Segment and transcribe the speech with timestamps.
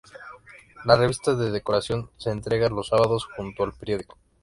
[0.83, 4.17] La revista de decoración se entrega los sábados junto al periódico.